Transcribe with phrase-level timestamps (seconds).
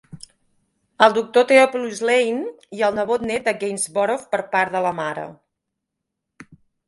[1.07, 2.47] El doctor Theopilus Lane,
[2.79, 5.27] i el nebot net de Gainsborough per part de la mare.